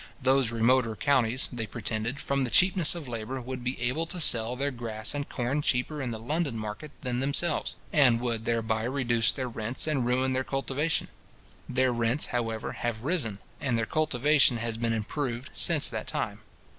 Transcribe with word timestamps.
Those 0.19 0.49
remoter 0.49 0.95
counties, 0.95 1.47
they 1.53 1.67
pretended, 1.67 2.17
from 2.19 2.43
the 2.43 2.49
cheapness 2.49 2.95
of 2.95 3.07
labour, 3.07 3.39
would 3.39 3.63
be 3.63 3.79
able 3.79 4.07
to 4.07 4.19
sell 4.19 4.55
their 4.55 4.71
grass 4.71 5.13
and 5.13 5.29
corn 5.29 5.61
cheaper 5.61 6.01
in 6.01 6.09
the 6.09 6.17
London 6.17 6.57
market 6.57 6.89
than 7.01 7.19
themselves, 7.19 7.75
and 7.93 8.19
would 8.19 8.45
thereby 8.45 8.81
reduce 8.85 9.31
their 9.31 9.47
rents, 9.47 9.85
and 9.85 10.03
ruin 10.07 10.33
their 10.33 10.43
cultivation. 10.43 11.07
Their 11.69 11.91
rents, 11.91 12.25
however, 12.33 12.71
have 12.71 13.03
risen, 13.03 13.37
and 13.59 13.77
their 13.77 13.85
cultivation 13.85 14.57
has 14.57 14.75
been 14.75 14.91
improved 14.91 15.51
since 15.53 15.87
that 15.89 16.07
time. 16.07 16.39